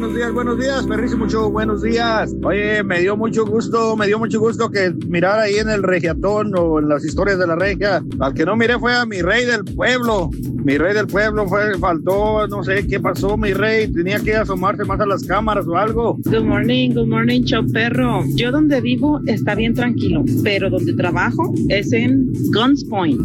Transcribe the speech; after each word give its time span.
Buenos 0.00 0.16
días, 0.16 0.32
buenos 0.32 0.58
días, 0.58 0.86
perrísimo 0.86 1.28
show, 1.28 1.50
buenos 1.50 1.82
días. 1.82 2.34
Oye, 2.42 2.82
me 2.82 3.00
dio 3.00 3.18
mucho 3.18 3.44
gusto, 3.44 3.98
me 3.98 4.06
dio 4.06 4.18
mucho 4.18 4.40
gusto 4.40 4.70
que 4.70 4.94
mirar 5.06 5.38
ahí 5.38 5.56
en 5.56 5.68
el 5.68 5.82
regiatón 5.82 6.54
o 6.56 6.78
en 6.78 6.88
las 6.88 7.04
historias 7.04 7.38
de 7.38 7.46
la 7.46 7.54
regia. 7.54 8.02
Al 8.18 8.32
que 8.32 8.46
no 8.46 8.56
miré 8.56 8.78
fue 8.78 8.94
a 8.94 9.04
mi 9.04 9.20
rey 9.20 9.44
del 9.44 9.62
pueblo. 9.62 10.30
Mi 10.64 10.78
rey 10.78 10.94
del 10.94 11.06
pueblo 11.06 11.46
fue, 11.46 11.78
faltó, 11.78 12.46
no 12.48 12.64
sé 12.64 12.86
qué 12.86 12.98
pasó, 12.98 13.36
mi 13.36 13.52
rey. 13.52 13.92
Tenía 13.92 14.20
que 14.20 14.36
asomarse 14.36 14.84
más 14.84 15.00
a 15.00 15.06
las 15.06 15.22
cámaras 15.24 15.66
o 15.66 15.76
algo. 15.76 16.18
Good 16.24 16.44
morning, 16.44 16.94
good 16.94 17.08
morning, 17.08 17.42
show 17.42 17.62
perro. 17.70 18.22
Yo 18.36 18.50
donde 18.52 18.80
vivo 18.80 19.20
está 19.26 19.54
bien 19.54 19.74
tranquilo, 19.74 20.24
pero 20.42 20.70
donde 20.70 20.94
trabajo 20.94 21.52
es 21.68 21.92
en 21.92 22.32
Guns 22.54 22.84
Point. 22.84 23.20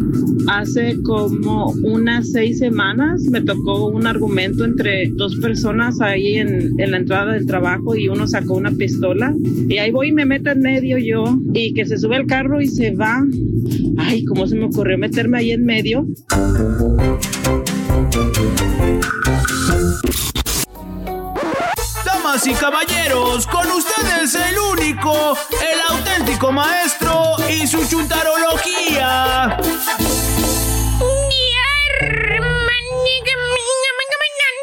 Hace 0.48 0.96
como 1.04 1.72
unas 1.84 2.32
seis 2.32 2.58
semanas 2.58 3.22
me 3.30 3.40
tocó 3.40 3.88
un 3.88 4.06
argumento 4.06 4.64
entre 4.64 5.10
dos 5.14 5.36
personas 5.36 6.00
ahí 6.00 6.36
en, 6.36 6.65
en 6.78 6.90
la 6.90 6.98
entrada 6.98 7.32
del 7.32 7.46
trabajo 7.46 7.96
y 7.96 8.08
uno 8.08 8.26
sacó 8.26 8.54
una 8.54 8.70
pistola 8.70 9.34
y 9.68 9.78
ahí 9.78 9.90
voy 9.90 10.08
y 10.08 10.12
me 10.12 10.24
meto 10.24 10.50
en 10.50 10.60
medio 10.60 10.98
yo 10.98 11.24
y 11.52 11.74
que 11.74 11.84
se 11.86 11.98
sube 11.98 12.16
el 12.16 12.26
carro 12.26 12.60
y 12.60 12.68
se 12.68 12.92
va. 12.92 13.22
Ay, 13.98 14.24
¿cómo 14.24 14.46
se 14.46 14.56
me 14.56 14.66
ocurrió 14.66 14.98
meterme 14.98 15.38
ahí 15.38 15.52
en 15.52 15.64
medio? 15.64 16.06
Damas 22.04 22.46
y 22.46 22.52
caballeros, 22.54 23.46
con 23.46 23.66
ustedes 23.70 24.34
el 24.34 24.56
único, 24.72 25.36
el 25.50 25.96
auténtico 25.96 26.52
maestro 26.52 27.32
y 27.48 27.66
su 27.66 27.78
chuntarología. 27.88 29.56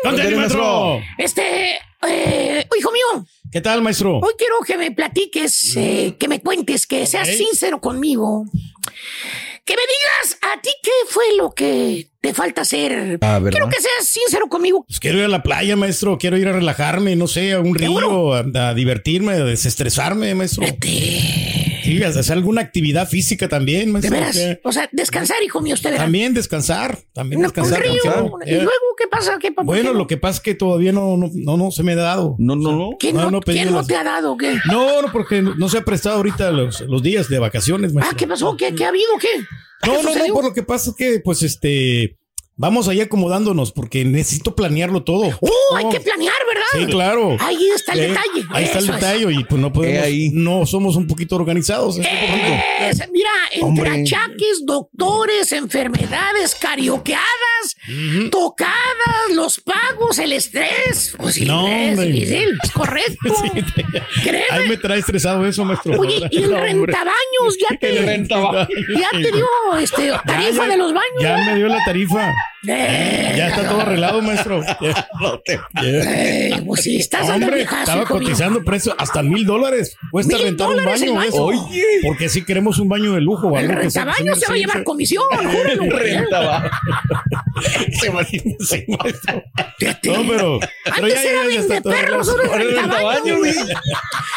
¿Dónde 0.03 0.35
maestro? 0.35 1.01
Este, 1.17 1.79
eh, 2.07 2.67
hijo 2.77 2.91
mío, 2.91 3.25
¿Qué 3.51 3.61
tal, 3.61 3.81
maestro? 3.81 4.17
hoy 4.19 4.33
quiero 4.37 4.55
que 4.65 4.77
me 4.77 4.91
platiques, 4.91 5.75
eh, 5.77 6.15
que 6.19 6.27
me 6.27 6.41
cuentes, 6.41 6.87
que 6.87 7.05
seas 7.05 7.27
sincero 7.27 7.79
conmigo. 7.79 8.45
Que 9.65 9.75
me 9.75 9.81
digas 9.81 10.37
a 10.41 10.61
ti 10.61 10.69
qué 10.83 10.91
fue 11.07 11.23
lo 11.37 11.53
que 11.53 12.09
te 12.19 12.33
falta 12.33 12.63
hacer. 12.63 13.17
Ah, 13.21 13.39
quiero 13.49 13.69
que 13.69 13.79
seas 13.79 14.05
sincero 14.05 14.47
conmigo. 14.49 14.83
Pues 14.85 14.99
quiero 14.99 15.19
ir 15.19 15.23
a 15.23 15.29
la 15.29 15.41
playa, 15.41 15.77
maestro. 15.77 16.17
Quiero 16.17 16.37
ir 16.37 16.49
a 16.49 16.51
relajarme, 16.51 17.15
no 17.15 17.27
sé, 17.27 17.53
a 17.53 17.61
un 17.61 17.73
río, 17.73 18.33
a, 18.33 18.39
a 18.39 18.73
divertirme, 18.73 19.33
a 19.33 19.45
desestresarme, 19.45 20.35
maestro. 20.35 20.65
Hacer 22.03 22.33
alguna 22.37 22.61
actividad 22.61 23.07
física 23.07 23.47
también, 23.47 23.85
De 23.87 23.91
maestro. 24.09 24.11
veras. 24.19 24.35
¿Qué? 24.35 24.59
O 24.63 24.71
sea, 24.71 24.89
descansar, 24.91 25.37
hijo 25.43 25.61
mío, 25.61 25.73
usted 25.75 25.91
verá. 25.91 26.03
También 26.03 26.33
descansar, 26.33 26.97
también 27.13 27.41
No, 27.41 27.47
un 27.47 27.53
descansar. 27.53 27.81
río. 27.81 27.93
cansar. 28.03 28.23
¿Y 28.47 28.51
luego 28.55 28.71
qué 28.97 29.07
pasa? 29.09 29.37
¿Qué, 29.39 29.53
Bueno, 29.63 29.91
qué- 29.91 29.97
lo 29.97 30.07
que 30.07 30.17
pasa 30.17 30.37
es 30.37 30.43
que 30.43 30.55
todavía 30.55 30.91
no, 30.91 31.17
no, 31.17 31.29
no, 31.33 31.57
no 31.57 31.71
se 31.71 31.83
me 31.83 31.93
ha 31.93 31.95
dado. 31.95 32.35
No, 32.39 32.55
no, 32.55 32.71
no. 32.75 32.89
¿Quién 32.99 33.15
no, 33.17 33.39
pedí 33.41 33.57
quién 33.57 33.71
no 33.71 33.77
las- 33.77 33.87
te 33.87 33.95
ha 33.95 34.03
dado? 34.03 34.37
¿Qué? 34.37 34.57
No, 34.65 35.01
no, 35.01 35.11
porque 35.11 35.41
no 35.41 35.69
se 35.69 35.77
ha 35.77 35.85
prestado 35.85 36.17
ahorita 36.17 36.51
los, 36.51 36.81
los 36.81 37.03
días 37.03 37.27
de 37.29 37.39
vacaciones, 37.39 37.91
Ah, 37.91 37.95
maestro. 37.95 38.17
¿qué 38.17 38.27
pasó? 38.27 38.55
¿Qué, 38.57 38.73
qué 38.75 38.85
ha 38.85 38.89
habido? 38.89 39.09
¿Qué? 39.19 39.27
No, 39.85 39.97
¿Qué 39.97 40.03
no, 40.03 40.27
no, 40.27 40.33
por 40.33 40.43
lo 40.45 40.53
que 40.53 40.63
pasa 40.63 40.91
es 40.91 40.95
que, 40.95 41.19
pues, 41.19 41.43
este, 41.43 42.17
vamos 42.55 42.87
ahí 42.87 43.01
acomodándonos 43.01 43.71
porque 43.71 44.05
necesito 44.05 44.55
planearlo 44.55 45.03
todo. 45.03 45.37
¡Oh, 45.41 45.75
hay 45.75 45.89
que 45.89 45.99
planear, 45.99 46.35
verdad! 46.47 46.63
Sí, 46.79 46.85
claro. 46.87 47.37
Ahí 47.39 47.57
está 47.75 47.93
el 47.93 47.99
Eh, 47.99 48.07
detalle. 48.09 48.47
Ahí 48.51 48.63
está 48.65 48.79
el 48.79 48.83
Eso 48.85 48.93
detalle 48.93 49.33
y 49.33 49.43
pues 49.43 49.61
no 49.61 49.71
podemos, 49.73 50.07
no 50.33 50.65
somos 50.65 50.95
un 50.95 51.07
poquito 51.07 51.35
organizados. 51.35 51.97
es 51.97 52.05
un 52.05 52.11
poquito. 52.29 52.53
Es- 52.81 53.09
mira, 53.11 53.29
entre 53.51 53.67
Hombre. 53.67 54.01
achaques, 54.01 54.65
doctores, 54.65 55.51
enfermedades, 55.51 56.55
carioqueadas, 56.55 57.75
tocadas, 58.31 58.73
los 59.35 59.59
pagos, 59.61 60.19
el 60.19 60.33
estrés. 60.33 61.15
Pues 61.17 61.35
sí, 61.35 61.45
No, 61.45 61.67
es, 61.67 61.89
hombre. 61.97 62.23
es- 62.23 62.31
es 62.63 62.71
correcto. 62.71 63.33
Créeme. 64.23 64.45
Ahí 64.51 64.69
me 64.69 64.77
trae 64.77 64.99
estresado 64.99 65.45
eso, 65.45 65.63
maestro. 65.65 65.99
Oye, 65.99 66.27
y 66.31 66.43
el 66.43 66.51
No, 66.51 66.59
rentabaños 66.59 67.57
ya 67.69 67.77
te, 67.79 67.97
El 67.97 68.05
rentabaños. 68.05 68.67
ya 68.99 69.09
te 69.11 69.31
dio 69.31 69.45
este, 69.79 70.11
tarifa 70.25 70.63
ya- 70.63 70.67
de 70.67 70.77
los 70.77 70.93
baños. 70.93 71.21
Ya 71.21 71.37
me 71.37 71.55
dio 71.55 71.67
la 71.67 71.83
tarifa. 71.85 72.31
Eh, 72.67 73.33
Ya 73.37 73.49
está 73.49 73.67
todo 73.67 73.81
arreglado, 73.81 74.21
maestro. 74.21 74.61
Ya. 75.45 75.83
Eh, 75.83 76.61
pues 76.65 76.81
sí, 76.83 76.97
estás 76.97 77.29
Hombre, 77.29 77.55
viejazo, 77.57 77.81
estaba 77.81 78.03
hijo 78.03 78.13
mío. 78.19 78.23
cotizando 78.29 78.63
precio 78.63 78.95
hasta 78.97 79.21
mil 79.21 79.45
dólares. 79.45 79.95
Cuesta 80.11 80.35
¿Mil 80.37 80.45
rentar 80.45 80.69
un 80.69 80.77
baño. 80.77 81.13
baño? 81.15 81.23
eso. 81.23 81.43
Oye. 81.45 81.83
Porque 82.05 82.29
si 82.29 82.43
queremos 82.45 82.79
un 82.79 82.87
baño 82.89 83.13
de 83.13 83.21
lujo. 83.21 83.57
El 83.57 83.67
rentabaños 83.69 84.39
se 84.39 84.45
va 84.47 84.53
a 84.53 84.55
sí, 84.55 84.61
llevar 84.61 84.77
sí. 84.77 84.83
comisión, 84.83 85.23
júralo, 85.31 85.85
güey. 85.85 86.13
Se 87.99 88.09
va- 88.09 88.23
sí, 88.25 88.83
maestro. 88.87 89.43
No, 90.03 90.27
pero. 90.27 90.59
pero 90.83 90.95
Antes 91.05 91.23
era 91.25 91.43
vende 91.45 91.81
perros, 91.81 92.29
ahora 92.29 92.43
es 92.63 92.73
rentabaños, 92.75 93.37
güey. 93.37 93.53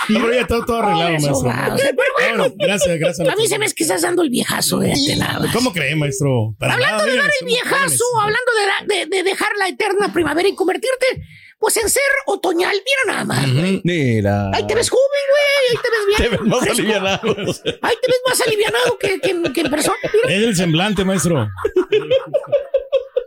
No, 0.09 0.21
pero 0.21 0.35
ya 0.35 0.41
está 0.43 0.65
todo 0.67 0.77
arreglado, 0.79 1.11
maestro. 1.13 1.43
bueno, 1.43 2.55
gracias, 2.59 2.99
gracias. 2.99 3.29
A 3.29 3.35
mí 3.37 3.47
se 3.47 3.59
me 3.59 3.67
es 3.67 3.75
que 3.75 3.85
estás 3.85 4.03
dando 4.03 4.23
el 4.23 4.31
viejazo 4.31 4.79
de 4.81 4.93
este 4.93 5.17
lado. 5.17 5.47
¿Cómo 5.53 5.73
cree, 5.73 5.97
maestro? 5.97 6.55
Hablando 6.61 7.05
de 7.05 7.17
dar 7.17 7.31
el 7.41 7.47
viejazo. 7.47 8.05
Hablando 8.21 8.53
de, 8.59 8.67
la- 8.67 8.95
de- 8.95 9.07
de 9.17 9.23
dejar 9.23 9.51
la 9.59 9.69
eterna 9.69 10.13
primavera 10.13 10.49
y 10.49 10.55
convertirte, 10.55 11.07
pues 11.59 11.77
en 11.79 11.89
ser 11.89 12.03
otoñal, 12.27 12.73
mira 12.75 13.15
nada 13.15 13.25
más. 13.25 13.53
güey. 13.53 13.81
Mira. 13.85 14.51
Ahí 14.53 14.67
te 14.67 14.75
ves 14.75 14.91
joven, 14.91 15.03
güey, 15.31 15.71
ahí 15.71 15.83
te 15.83 15.91
ves 15.91 16.07
bien. 16.07 16.19
Te 16.19 16.29
ves 16.37 16.41
más 16.49 16.61
fresco. 16.61 16.79
alivianado. 16.81 17.37
Ahí 17.83 17.95
te 18.03 18.09
ves 18.09 18.21
más 18.29 18.41
alivianado 18.41 18.99
que, 18.99 19.21
que- 19.21 19.53
que 19.53 19.61
en 19.63 19.71
persona. 19.71 19.97
Mira, 20.25 20.37
Es 20.37 20.43
el 20.45 20.57
semblante, 20.57 21.05
maestro. 21.05 21.49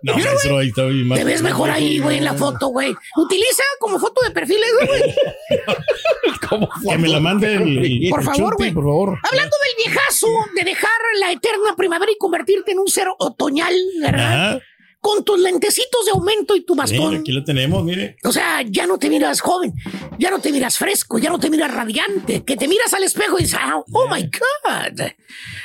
No, 0.01 0.15
Mira, 0.15 0.29
maestro, 0.29 0.57
ahí 0.59 0.69
está 0.69 0.85
bien 0.85 1.09
te 1.13 1.23
ves 1.25 1.41
mejor 1.41 1.69
ahí, 1.69 1.99
güey, 1.99 2.19
en 2.19 2.23
la 2.23 2.33
foto, 2.33 2.67
güey. 2.67 2.95
Utiliza 3.17 3.63
como 3.79 3.99
foto 3.99 4.21
de 4.23 4.31
perfil, 4.31 4.57
eso, 4.63 4.87
güey. 4.87 5.15
Que 6.89 6.97
me 6.97 7.07
la 7.09 7.19
mande 7.19 7.53
el, 7.55 7.77
el- 7.77 8.09
Por 8.09 8.21
el 8.21 8.25
favor, 8.25 8.55
güey. 8.57 8.71
por 8.71 8.83
favor. 8.83 9.19
Hablando 9.29 9.55
del 9.61 9.85
viejazo, 9.85 10.27
de 10.55 10.63
dejar 10.63 10.89
la 11.19 11.31
eterna 11.31 11.75
primavera 11.75 12.11
y 12.11 12.17
convertirte 12.17 12.71
en 12.71 12.79
un 12.79 12.87
ser 12.87 13.07
otoñal, 13.19 13.73
¿verdad? 14.01 14.49
Ajá. 14.55 14.59
Con 15.01 15.23
tus 15.23 15.39
lentecitos 15.39 16.05
de 16.05 16.11
aumento 16.11 16.55
y 16.55 16.65
tu 16.65 16.73
Sí, 16.73 16.77
bastón. 16.77 17.15
aquí 17.15 17.31
lo 17.31 17.43
tenemos, 17.43 17.83
mire. 17.83 18.17
O 18.25 18.31
sea, 18.33 18.61
ya 18.63 18.85
no 18.85 18.97
te 18.97 19.09
miras 19.09 19.39
joven, 19.39 19.73
ya 20.17 20.29
no 20.29 20.39
te 20.39 20.51
miras 20.51 20.77
fresco, 20.77 21.17
ya 21.19 21.29
no 21.29 21.39
te 21.39 21.49
miras 21.49 21.73
radiante, 21.73 22.43
que 22.43 22.57
te 22.57 22.67
miras 22.67 22.93
al 22.93 23.03
espejo 23.03 23.39
y 23.39 23.43
dices, 23.43 23.57
"Ah, 23.61 23.81
oh 23.91 24.07
my 24.09 24.23
God. 24.23 24.99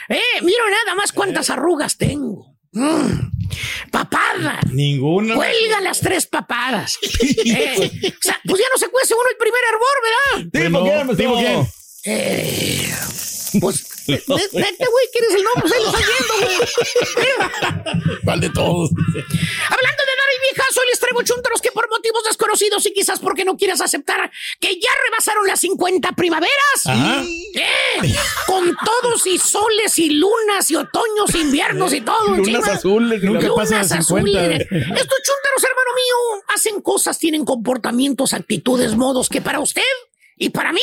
Eh, 0.09 0.20
mira 0.43 0.62
nada 0.85 0.94
más 0.97 1.11
cuántas 1.12 1.50
arrugas 1.50 1.97
tengo. 1.97 2.55
Mm, 2.73 3.31
papadas. 3.91 4.64
Ninguna. 4.73 5.35
Cuelga 5.35 5.81
las 5.81 6.00
tres 6.00 6.26
papadas. 6.26 6.97
Eh, 7.47 7.91
o 8.09 8.23
sea, 8.23 8.41
pues 8.47 8.61
ya 8.61 8.67
no 8.73 8.79
se 8.79 8.88
cuece 8.88 9.14
uno 9.14 9.23
el 9.31 9.37
primer 9.37 9.61
hervor, 9.70 9.97
¿verdad? 10.03 10.70
Tipo, 10.70 10.82
¿quién? 10.85 11.17
Tipo, 11.17 11.37
¿quién? 11.37 11.67
Eh, 12.05 12.88
pues, 13.61 13.87
de- 14.06 14.15
este 14.17 14.87
güey, 14.87 15.06
¿quién 15.12 15.25
es 15.29 15.35
el 15.35 15.43
nombre? 15.43 15.62
Pues 15.62 15.73
ahí 15.73 15.83
lo 15.83 15.89
está 15.89 16.01
viendo, 16.06 16.35
güey. 16.47 18.21
¿Cuál 18.25 18.41
de 18.41 18.51
todos? 18.51 18.91
Hablando 18.91 20.03
de 20.03 20.15
dar 20.17 20.31
el 20.35 20.41
viejazo, 20.55 20.81
les 20.91 21.01
traigo 21.01 21.23
chuntaros 21.23 21.61
que 21.61 21.71
por 21.73 21.89
motivos 21.89 22.23
desconocidos 22.25 22.85
y 22.87 22.93
quizás 22.93 23.21
porque 23.21 23.45
no 23.45 23.56
quieras 23.56 23.81
aceptar 23.81 24.31
que 24.61 24.75
ya 24.79 24.91
rebasaron 25.05 25.47
las 25.47 25.61
50 25.61 26.12
primaveras. 26.12 26.55
Ajá. 26.87 27.23
¿Eh? 27.25 28.15
Con 28.47 28.75
todos 28.85 29.27
y 29.27 29.39
soles 29.39 29.99
y 29.99 30.11
lunas 30.11 30.71
y 30.71 30.77
otoños, 30.77 31.35
inviernos 31.35 31.93
y 31.93 32.00
todo. 32.00 32.29
Lunas 32.29 32.47
encima. 32.49 32.73
azules. 32.73 33.23
Nunca 33.23 33.47
Lunas 33.49 33.71
pasa 33.71 33.79
de 33.79 33.85
50. 33.85 33.99
azules. 33.99 34.61
Estos 34.61 34.71
chúntaros, 34.79 35.65
hermano 35.65 35.91
mío, 35.95 36.43
hacen 36.49 36.81
cosas, 36.81 37.19
tienen 37.19 37.45
comportamientos, 37.45 38.33
actitudes, 38.35 38.97
modos 38.97 39.29
que 39.29 39.41
para 39.41 39.61
usted 39.61 39.83
y 40.37 40.50
para 40.50 40.73
mí. 40.73 40.81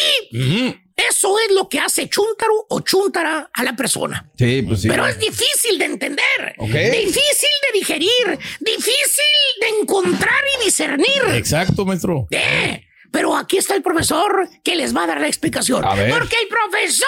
Eso 1.22 1.38
es 1.38 1.54
lo 1.56 1.70
que 1.70 1.78
hace 1.78 2.10
chuntaro 2.10 2.66
o 2.68 2.80
chuntara 2.80 3.52
a 3.54 3.64
la 3.64 3.76
persona. 3.76 4.28
Sí, 4.36 4.64
pues 4.64 4.82
sí. 4.82 4.88
Pero 4.88 5.06
es 5.06 5.20
difícil 5.20 5.78
de 5.78 5.86
entender, 5.86 6.56
difícil 6.58 7.50
de 7.72 7.80
digerir, 7.80 8.40
difícil 8.60 9.24
de 9.62 9.68
encontrar 9.82 10.44
y 10.60 10.66
discernir. 10.66 11.22
Exacto, 11.36 11.86
maestro. 11.86 12.26
Eh, 12.32 12.84
Pero 13.12 13.36
aquí 13.38 13.58
está 13.58 13.76
el 13.76 13.84
profesor 13.84 14.50
que 14.64 14.76
les 14.76 14.98
va 14.98 15.04
a 15.04 15.08
dar 15.08 15.22
la 15.22 15.28
explicación. 15.28 15.84
Porque 15.84 16.38
el 16.42 16.48
profesor, 16.48 17.08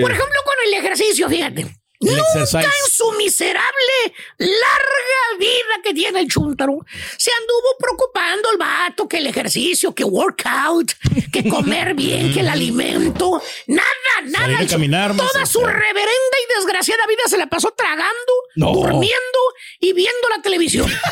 por 0.00 0.10
ejemplo, 0.10 0.40
con 0.42 0.54
el 0.68 0.74
ejercicio, 0.78 1.28
fíjate. 1.28 1.81
El 2.02 2.08
Nunca 2.16 2.22
exercise. 2.42 2.58
en 2.66 2.90
su 2.92 3.12
miserable, 3.12 4.14
larga 4.38 5.38
vida 5.38 5.80
que 5.82 5.94
tiene 5.94 6.20
el 6.20 6.28
chuntaro, 6.28 6.78
se 7.16 7.30
anduvo 7.32 7.76
preocupando 7.78 8.50
el 8.52 8.58
vato 8.58 9.08
que 9.08 9.18
el 9.18 9.26
ejercicio, 9.28 9.94
que 9.94 10.04
workout, 10.04 10.92
que 11.32 11.48
comer 11.48 11.94
bien, 11.94 12.32
que 12.34 12.40
el 12.40 12.48
alimento. 12.58 13.40
Nada, 13.68 13.86
nada. 14.26 14.60
El 14.60 14.68
caminar, 14.68 15.16
Toda 15.16 15.46
su 15.46 15.60
reverenda 15.64 16.36
y 16.44 16.54
desgraciada 16.58 17.06
vida 17.06 17.22
se 17.28 17.38
la 17.38 17.46
pasó 17.46 17.70
tragando, 17.70 18.32
No. 18.56 18.72
durmiendo 18.72 19.38
y 19.80 19.92
viendo 19.92 20.28
la 20.34 20.42
televisión. 20.42 20.90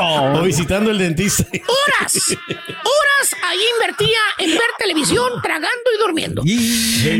O 0.00 0.42
visitando 0.42 0.90
el 0.90 0.98
dentista. 0.98 1.44
horas, 1.52 2.16
horas 2.28 3.36
ahí 3.42 3.60
invertía 3.74 4.18
en 4.38 4.50
ver 4.50 4.60
televisión, 4.78 5.40
tragando 5.42 5.90
y 5.94 5.98
durmiendo. 6.00 6.42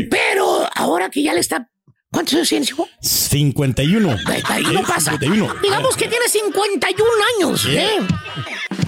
Pero 0.09 0.69
ahora 0.75 1.09
que 1.09 1.23
ya 1.23 1.33
le 1.33 1.39
está. 1.41 1.69
¿Cuántos 2.15 2.33
años 2.35 2.47
tienes, 2.47 2.69
hijo? 2.69 2.87
51. 3.01 4.15
Ahí, 4.45 4.63
no 4.71 4.81
pasa. 4.83 5.11
51. 5.11 5.55
Digamos 5.61 5.97
que 5.97 6.07
tiene 6.07 6.29
51 6.29 7.11
años. 7.37 7.65
¿eh? 7.67 7.97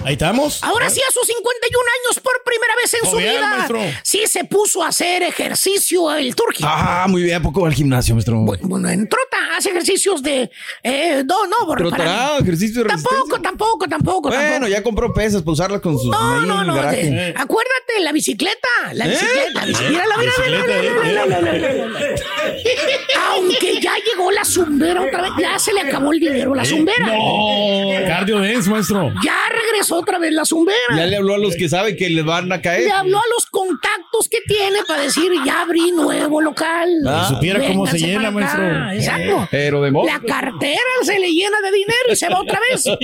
Ahí 0.08 0.14
estamos. 0.14 0.64
Ahora 0.64 0.88
sí, 0.88 1.02
a 1.06 1.12
sus 1.12 1.26
51 1.26 1.84
años, 2.00 2.20
por 2.24 2.42
primera 2.42 2.72
vez 2.82 2.94
en 2.94 3.10
su 3.10 3.16
vida, 3.18 3.46
maestro. 3.56 3.78
sí 4.02 4.22
se 4.26 4.42
puso 4.44 4.82
a 4.82 4.88
hacer 4.88 5.22
ejercicio 5.22 6.10
el 6.14 6.34
turqui. 6.34 6.64
Ah, 6.66 7.04
muy 7.10 7.24
bien. 7.24 7.36
¿A 7.36 7.42
poco 7.42 7.60
va 7.60 7.68
al 7.68 7.74
gimnasio, 7.74 8.14
maestro? 8.14 8.38
Bueno, 8.38 8.88
en 8.88 9.06
trota, 9.06 9.36
hace 9.58 9.68
ejercicios 9.68 10.22
de. 10.22 10.50
Eh, 10.82 11.22
no, 11.26 11.46
no, 11.46 11.66
por- 11.66 11.76
¿Trotará? 11.76 12.04
para- 12.04 12.38
¿Ejercicio 12.38 12.84
de 12.84 12.88
Tampoco, 12.88 13.38
tampoco, 13.42 13.86
tampoco. 13.86 14.28
Bueno, 14.30 14.42
tampoco. 14.44 14.68
ya 14.68 14.82
compró 14.82 15.12
pesas 15.12 15.42
para 15.42 15.52
usarlas 15.52 15.80
con 15.82 15.98
sus 15.98 16.06
No, 16.10 16.40
no, 16.40 16.64
no. 16.64 16.74
de- 16.90 17.34
acuérdate, 17.36 18.00
la 18.00 18.12
bicicleta. 18.12 18.68
La 18.94 19.04
¿Eh? 19.04 19.10
bicicleta. 19.10 19.66
eh. 19.66 19.74
Aunque 23.30 23.80
ya 23.80 23.92
llegó 24.10 24.30
la 24.30 24.44
zumbera 24.44 25.02
otra 25.02 25.22
vez, 25.22 25.30
ya 25.38 25.58
se 25.58 25.72
le 25.72 25.80
acabó 25.82 26.12
el 26.12 26.20
dinero 26.20 26.54
la 26.54 26.64
zumbera. 26.64 27.06
No. 27.06 27.88
Cardio 28.06 28.40
dance, 28.40 28.70
maestro. 28.70 29.12
Ya 29.22 29.36
otra 29.90 30.18
vez 30.18 30.32
la 30.32 30.44
zumbera. 30.44 30.76
Ya 30.96 31.06
le 31.06 31.16
habló 31.16 31.34
a 31.34 31.38
los 31.38 31.56
que 31.56 31.68
saben 31.68 31.96
que 31.96 32.08
les 32.10 32.24
van 32.24 32.50
a 32.52 32.60
caer. 32.60 32.84
Le 32.84 32.90
habló 32.92 33.18
a 33.18 33.22
los 33.34 33.46
contactos 33.46 34.28
que 34.30 34.38
tiene 34.46 34.78
para 34.86 35.02
decir, 35.02 35.30
ya 35.44 35.62
abrí 35.62 35.90
nuevo 35.92 36.40
local. 36.40 36.88
Ah. 37.06 37.26
Si 37.28 37.34
supiera 37.34 37.66
cómo 37.66 37.86
se 37.86 37.98
llena, 37.98 38.30
maestro. 38.30 38.92
Exacto. 38.92 39.48
Pero 39.50 39.82
de 39.82 39.90
modo. 39.90 40.06
La 40.06 40.20
cartera 40.20 40.80
se 41.02 41.18
le 41.18 41.28
llena 41.32 41.60
de 41.60 41.72
dinero 41.72 42.12
y 42.12 42.16
se 42.16 42.28
va 42.28 42.40
otra 42.40 42.60
vez. 42.70 42.84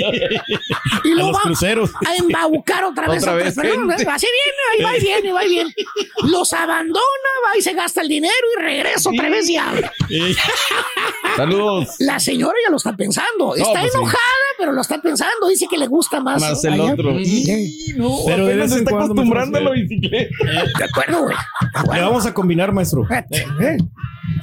Y 1.05 1.11
A 1.13 1.15
lo 1.17 1.27
los 1.27 1.37
va 1.37 1.41
cruceros. 1.43 1.91
a 2.07 2.17
embaucar 2.17 2.85
otra 2.85 3.09
vez. 3.09 3.23
Otra 3.23 3.33
a 3.33 3.37
vez. 3.37 3.57
Así 3.59 4.27
viene, 4.27 4.63
ahí 4.73 4.83
va 4.85 4.97
y 4.97 5.01
viene, 5.01 5.33
va 5.33 5.45
y 5.45 5.49
viene. 5.49 5.75
Los 6.23 6.53
abandona, 6.53 7.01
va 7.47 7.59
y 7.59 7.63
se 7.63 7.73
gasta 7.75 8.01
el 8.01 8.09
dinero 8.09 8.33
y 8.59 8.63
regresa 8.63 9.11
otra 9.11 9.29
vez 9.29 9.49
y 9.49 9.57
abre. 9.57 9.91
Saludos. 11.37 11.89
La 11.99 12.19
señora 12.21 12.55
ya 12.65 12.71
lo 12.71 12.77
está 12.77 12.95
pensando. 12.97 13.55
Está 13.57 13.81
pues 13.81 13.93
sí. 13.93 13.99
enojada, 13.99 14.19
pero 14.59 14.73
lo 14.73 14.81
está 14.81 15.01
pensando. 15.01 15.49
Dice 15.49 15.67
que 15.69 15.79
le 15.79 15.87
gusta 15.87 16.21
más. 16.21 16.41
Más 16.41 16.65
el 16.65 16.75
allá. 16.75 16.93
otro. 16.93 17.19
Sí. 17.19 17.95
No, 17.97 18.19
Pero 18.27 18.45
apenas 18.45 18.71
se 18.73 18.79
está 18.79 18.91
cuando, 18.91 19.13
acostumbrando 19.13 19.59
a 19.59 19.61
la 19.61 19.71
bicicleta. 19.73 20.35
De 20.79 20.85
acuerdo, 20.85 21.25
güey. 21.25 21.37
Le 21.95 22.01
vamos 22.03 22.27
a 22.27 22.35
combinar, 22.35 22.73
maestro. 22.73 23.07
Eh. 23.11 23.77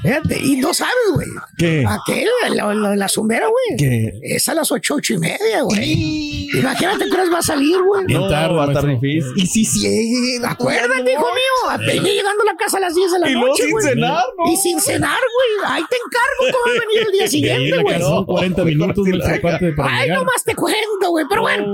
Fíjate, 0.02 0.40
y 0.40 0.56
no 0.58 0.74
sabes, 0.74 0.94
güey. 1.14 1.28
¿Qué? 1.58 1.86
Aquel, 1.88 2.28
la, 2.56 2.74
la, 2.74 2.96
la 2.96 3.08
zumbera, 3.08 3.48
güey. 3.48 3.78
¿Qué? 3.78 4.20
Es 4.24 4.48
a 4.50 4.54
las 4.56 4.72
ocho, 4.72 4.96
ocho 4.96 5.14
y 5.14 5.18
media, 5.20 5.62
güey. 5.62 6.50
Imagínate 6.54 7.06
que 7.08 7.14
horas 7.14 7.32
va 7.32 7.40
a 7.40 7.42
salir, 7.44 7.78
güey. 7.82 8.06
Bien 8.06 8.28
tarde, 8.30 8.56
va 8.56 8.66
a 8.66 8.68
estar 8.68 8.86
difícil. 8.88 9.32
Y 9.36 9.46
si 9.48 9.66
sigue. 9.66 10.40
Acuérdate, 10.46 11.12
hijo 11.12 11.22
mío. 11.34 11.70
Apenas 11.72 12.04
llegando 12.06 12.44
a 12.44 12.46
la 12.46 12.56
casa 12.58 12.78
a 12.78 12.80
las 12.82 12.96
10 12.96 13.12
de 13.12 13.20
la 13.20 13.30
Y 13.30 13.34
luego 13.34 13.48
noche, 13.50 13.64
sin 13.64 13.82
cenar, 13.82 14.24
¿no? 14.38 14.52
Y 14.52 14.58
sin 14.58 14.80
cenar, 14.82 15.20
güey. 15.20 15.72
Ahí 15.72 15.84
te 15.90 15.96
encargo 15.98 16.58
cómo 16.60 16.66
va 16.66 16.72
a 16.84 16.86
venir 16.88 17.08
el 17.08 17.12
día 17.12 17.28
siguiente, 17.28 17.78
güey. 17.82 18.00
son 18.02 18.26
40 18.26 18.64
minutos, 18.66 19.08
Ay, 19.08 19.14
llegar. 19.14 20.18
nomás 20.18 20.44
te 20.44 20.56
cuento, 20.56 21.10
güey. 21.10 21.26
Pero 21.30 21.42
bueno, 21.42 21.66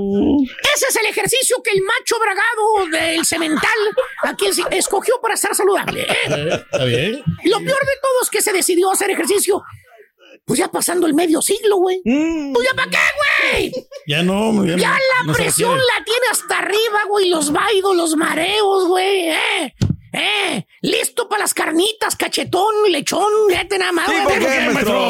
ese 0.76 0.86
es 0.90 0.96
el 0.96 1.06
ejercicio 1.08 1.58
que 1.64 1.72
el 1.72 1.82
macho 1.82 2.16
bragado 2.20 2.88
del 2.92 3.26
cemental 3.26 3.62
aquí 4.24 4.46
escogió 4.72 5.16
para 5.22 5.34
estar 5.36 5.56
saludable. 5.56 6.02
¿eh? 6.02 6.08
Eh, 6.30 6.50
Está 6.72 6.84
bien. 6.86 7.24
Y 7.44 7.50
lo 7.50 7.58
peor 7.58 7.80
de 7.80 7.94
todo 8.02 8.07
es 8.22 8.30
que 8.30 8.42
se 8.42 8.54
decidió 8.54 8.90
a 8.90 8.94
hacer 8.94 9.12
ejercicio. 9.12 9.64
Pues 10.46 10.60
ya 10.60 10.70
pasando 10.70 11.08
el 11.08 11.14
medio 11.14 11.42
siglo, 11.42 11.78
güey. 11.78 12.02
Pues 12.04 12.68
ya 12.68 12.74
para 12.76 12.90
qué, 12.90 12.98
güey. 13.52 13.74
Ya 14.08 14.24
no, 14.24 14.66
ya, 14.66 14.78
Ya 14.78 14.92
la 14.92 15.26
no 15.26 15.34
presión 15.34 15.78
la 15.78 16.06
tiene 16.06 16.26
hasta 16.32 16.60
arriba, 16.60 17.04
güey. 17.10 17.30
Los 17.30 17.52
vaidos, 17.52 17.96
los 17.96 18.16
mareos, 18.16 18.88
güey. 18.88 19.30
Eh, 19.30 19.76
eh. 20.14 20.68
Listo 20.82 21.28
para 21.28 21.44
las 21.44 21.54
carnitas, 21.54 22.16
cachetón, 22.16 22.74
lechón. 22.90 23.26
Fíjate 23.50 23.78
nada 23.78 23.92
más. 23.92 24.06
Sí, 24.08 24.14
güey. 24.14 24.26
¿por 24.26 24.40
qué, 24.40 24.70
maestro? 24.70 25.07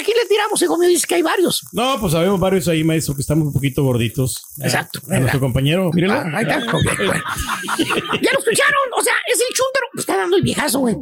Aquí 0.00 0.12
le 0.12 0.26
tiramos, 0.28 0.60
hijo 0.62 0.78
mío. 0.78 0.88
Dice 0.88 1.06
que 1.06 1.14
hay 1.16 1.22
varios. 1.22 1.62
No, 1.72 1.98
pues 2.00 2.12
sabemos 2.12 2.38
varios 2.40 2.68
ahí, 2.68 2.84
maestro, 2.84 3.14
que 3.14 3.20
estamos 3.22 3.48
un 3.48 3.52
poquito 3.52 3.82
gorditos. 3.82 4.42
Exacto. 4.60 5.00
A 5.10 5.18
nuestro 5.18 5.40
compañero, 5.40 5.90
mírenlo. 5.92 6.14
Ah, 6.16 6.30
ahí 6.34 6.44
está. 6.44 6.58
Ok, 6.58 6.96
bueno. 6.98 7.22
¿Ya 7.78 8.32
lo 8.32 8.38
escucharon? 8.38 8.80
O 8.96 9.02
sea, 9.02 9.14
es 9.32 9.38
el 9.40 9.54
chúntaro. 9.54 9.86
Está 9.96 10.16
dando 10.16 10.36
el 10.36 10.42
viejazo, 10.42 10.78
güey. 10.80 10.94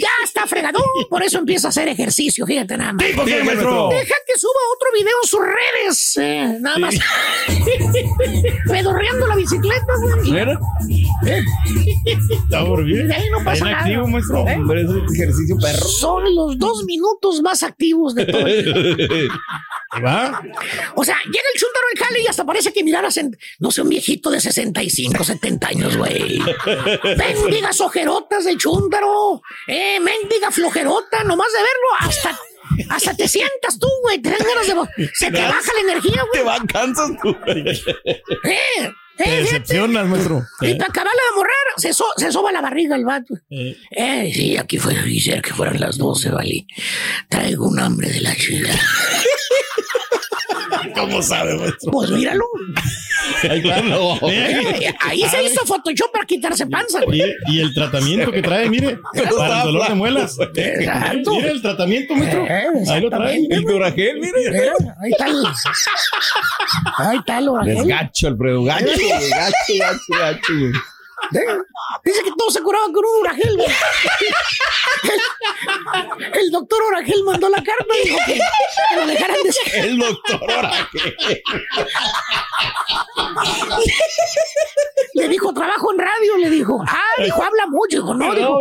Ya 0.00 0.08
está 0.24 0.46
fregadón. 0.46 0.82
Por 1.10 1.22
eso 1.22 1.38
empieza 1.38 1.68
a 1.68 1.70
hacer 1.70 1.88
ejercicio. 1.88 2.46
Fíjate 2.46 2.76
nada 2.76 2.94
más. 2.94 3.06
¿Por 3.14 3.24
qué, 3.26 3.38
Sí, 3.40 3.44
maestro? 3.46 3.88
Deja 3.90 4.14
que 4.26 4.38
suba 4.38 4.52
otro 4.74 4.88
video 4.94 5.14
en 5.22 5.28
sus 5.28 5.40
redes. 5.40 6.16
eh, 6.18 6.58
nada 6.60 6.78
más. 6.78 6.94
Pedorreando 8.70 9.26
la 9.26 9.36
bicicleta, 9.36 9.86
güey. 10.00 10.30
Mira. 10.30 10.58
Estamos 12.30 12.84
bien. 12.84 13.08
De 13.08 13.14
ahí 13.14 13.30
no 13.30 13.38
pasa 13.44 13.64
Bien 13.64 13.76
nada. 13.76 13.84
activo, 13.86 14.06
maestro. 14.08 14.48
¿Eh? 14.48 14.56
Hombre, 14.56 14.82
es 14.82 14.90
ejercicio 15.14 15.56
perro. 15.60 15.86
Son 15.86 16.34
los 16.34 16.58
dos 16.58 16.84
minutos 16.84 17.42
más 17.42 17.62
activos 17.62 18.14
de 18.14 18.24
todo 18.26 18.37
va. 20.04 20.42
O 20.94 21.04
sea, 21.04 21.16
llega 21.24 21.44
el 21.54 21.60
chúntaro 21.60 21.86
al 21.92 21.98
jale 22.06 22.20
y 22.22 22.26
hasta 22.26 22.44
parece 22.44 22.72
que 22.72 22.84
miraras 22.84 23.16
en, 23.16 23.36
no 23.58 23.70
sé, 23.70 23.82
un 23.82 23.88
viejito 23.88 24.30
de 24.30 24.40
65, 24.40 25.24
70 25.24 25.68
años, 25.68 25.96
güey. 25.96 26.38
Mendigas 27.16 27.80
ojerotas 27.80 28.44
del 28.44 28.58
chúntaro. 28.58 29.40
Eh, 29.66 29.98
mendiga 30.00 30.50
flojerota, 30.50 31.24
nomás 31.24 31.48
de 31.52 31.58
verlo, 31.58 31.88
hasta, 32.00 32.38
hasta 32.94 33.14
te 33.16 33.28
sientas 33.28 33.78
tú, 33.78 33.88
güey. 34.02 34.20
Te 34.20 34.30
dan 34.30 34.38
ganas 34.38 34.66
de... 34.96 35.10
Se 35.14 35.30
te 35.30 35.40
baja 35.42 35.72
la 35.74 35.80
energía, 35.92 36.22
Te 36.32 36.42
güey. 36.42 36.44
van 36.58 36.66
cansas 36.66 37.10
tú. 37.22 37.36
Eh, 37.46 38.92
Te 39.18 39.30
decepcionas, 39.42 40.06
maestro. 40.06 40.46
Y 40.60 40.74
para 40.74 40.90
acabarla 40.90 41.20
de 41.30 41.36
morrer, 41.36 41.54
se, 41.76 41.92
so- 41.92 42.12
se 42.16 42.30
soba 42.32 42.52
la 42.52 42.60
barriga 42.60 42.96
el 42.96 43.04
vato. 43.04 43.34
Eh, 43.50 43.76
Eh, 43.90 44.32
sí, 44.34 44.56
aquí 44.56 44.78
fue, 44.78 44.94
quisiera 45.04 45.42
que 45.42 45.52
fueran 45.52 45.80
las 45.80 45.98
12, 45.98 46.30
¿vale? 46.30 46.66
Traigo 47.28 47.66
un 47.68 47.78
hambre 47.80 48.08
de 48.10 48.20
la 48.20 48.34
chica. 48.36 48.70
¿Cómo 50.94 51.22
sabe, 51.22 51.56
maestro? 51.56 51.90
Pues 51.92 52.10
míralo. 52.10 52.44
Ahí 53.48 53.58
está. 53.58 53.78
Eh, 54.30 54.94
ahí 55.00 55.22
se 55.22 55.44
hizo 55.44 55.64
Photoshop 55.64 56.10
para 56.12 56.24
quitarse 56.26 56.66
panza, 56.66 57.00
güey. 57.04 57.22
Y, 57.48 57.56
y 57.56 57.60
el 57.60 57.74
tratamiento 57.74 58.30
que 58.30 58.42
trae, 58.42 58.68
mire, 58.68 58.98
para 59.36 59.58
el 59.60 59.64
dolor 59.64 59.88
de 59.88 59.94
muelas. 59.94 60.38
Exacto. 60.54 61.34
Mire 61.34 61.50
el 61.50 61.62
tratamiento, 61.62 62.14
maestro. 62.14 62.44
Eh, 62.46 62.64
Ahí 62.88 63.00
lo 63.00 63.10
trae. 63.10 63.46
El 63.50 63.64
Duragel, 63.64 64.20
mire. 64.20 64.50
Mira, 64.50 64.72
ahí 65.02 65.10
está 65.10 65.26
el. 65.26 65.44
Ahí 66.96 67.18
está 67.18 67.38
el 67.38 67.48
orajel. 67.48 67.76
Es 67.78 67.86
gacho, 67.86 68.28
Alfredo. 68.28 68.64
Gacho. 68.64 68.86
Gacho, 68.86 69.74
gacho, 69.78 70.00
gacho, 70.18 70.52
güey. 70.58 70.72
Dice 72.08 72.22
que 72.22 72.30
todo 72.38 72.50
se 72.50 72.62
curaba 72.62 72.86
con 72.86 73.04
un 73.04 73.20
güey. 73.20 73.70
El, 76.32 76.40
el 76.40 76.50
doctor 76.50 76.82
Oragel 76.84 77.22
mandó 77.22 77.50
la 77.50 77.62
carta 77.62 77.84
y 78.02 78.08
dijo 78.08 78.18
que, 78.24 78.32
que 78.32 78.96
lo 78.96 79.06
dejaran 79.06 79.36
de 79.42 79.78
El 79.80 79.98
doctor 79.98 80.42
Oragel. 80.42 81.42
Le 85.12 85.28
dijo, 85.28 85.52
trabajo 85.52 85.92
en 85.92 85.98
radio, 85.98 86.36
le 86.38 86.48
dijo. 86.48 86.82
Ah, 86.88 87.22
dijo, 87.22 87.42
habla 87.42 87.66
mucho. 87.66 87.98
Dijo, 87.98 88.14
no, 88.14 88.34
dijo, 88.34 88.58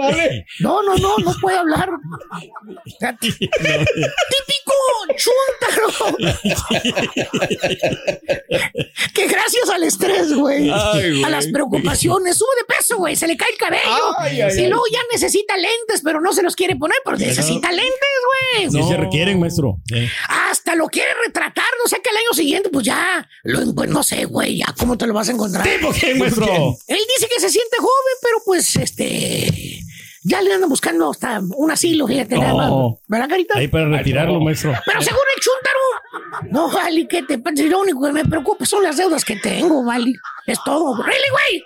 no, 0.59 0.83
no, 0.83 0.97
no, 0.97 1.17
no 1.19 1.33
puede 1.39 1.57
hablar. 1.57 1.89
Típico, 3.21 4.66
Chúntaro. 5.15 6.17
que 9.13 9.27
gracias 9.27 9.69
al 9.73 9.83
estrés, 9.83 10.33
güey, 10.33 10.69
a 10.69 11.29
las 11.29 11.47
preocupaciones, 11.47 12.37
sube 12.37 12.49
de 12.59 12.65
peso, 12.75 12.97
güey, 12.97 13.15
se 13.15 13.27
le 13.27 13.37
cae 13.37 13.51
el 13.51 13.57
cabello. 13.57 14.19
Ay, 14.19 14.41
ay, 14.41 14.57
y 14.57 14.61
ay. 14.61 14.67
luego 14.67 14.83
ya 14.91 14.99
necesita 15.11 15.55
lentes, 15.55 16.01
pero 16.03 16.21
no 16.21 16.33
se 16.33 16.43
los 16.43 16.55
quiere 16.55 16.75
poner, 16.75 16.97
pero 17.03 17.17
necesita 17.17 17.71
lentes, 17.71 17.93
güey. 18.51 18.71
Sí 18.71 18.83
se 18.87 18.97
requieren, 18.97 19.39
maestro. 19.39 19.77
Eh. 19.93 20.09
Hasta 20.49 20.75
lo 20.75 20.87
quiere 20.87 21.09
retratar, 21.25 21.65
no 21.83 21.89
sé 21.89 22.01
que 22.01 22.09
el 22.09 22.17
año 22.17 22.33
siguiente, 22.33 22.69
pues 22.69 22.85
ya, 22.85 23.27
lo, 23.43 23.73
pues 23.73 23.89
no 23.89 24.03
sé, 24.03 24.25
güey, 24.25 24.57
ya 24.57 24.73
cómo 24.77 24.97
te 24.97 25.07
lo 25.07 25.13
vas 25.13 25.29
a 25.29 25.31
encontrar. 25.31 25.67
¿Tipo 25.67 25.91
qué, 25.93 26.15
maestro? 26.15 26.45
Él 26.87 26.99
dice 27.15 27.29
que 27.33 27.39
se 27.39 27.49
siente 27.49 27.77
joven, 27.77 28.17
pero 28.21 28.37
pues 28.45 28.75
este. 28.75 29.76
Ya 30.27 30.41
le 30.41 30.53
andan 30.53 30.69
buscando 30.69 31.09
hasta 31.09 31.39
un 31.55 31.71
asilo, 31.71 32.05
fíjate, 32.05 32.37
nada 32.37 32.53
más. 32.53 32.69
No. 32.69 32.99
¿Verdad, 33.07 33.29
carita? 33.29 33.57
Ahí 33.57 33.69
para 33.69 33.87
retirarlo, 33.87 34.41
maestro. 34.41 34.73
Pero 34.85 35.01
según 35.01 35.21
el 35.33 35.41
chúntaro. 35.41 35.76
No, 36.51 36.69
Vali, 36.71 37.07
que 37.07 37.23
te 37.23 37.37
lo 37.67 37.79
único 37.79 38.05
que 38.05 38.11
me 38.11 38.25
preocupa 38.25 38.65
son 38.65 38.83
las 38.83 38.97
deudas 38.97 39.23
que 39.25 39.35
tengo, 39.37 39.83
Vali. 39.83 40.15
Es 40.45 40.59
todo. 40.63 40.95
¡Really, 41.03 41.29
güey! 41.31 41.63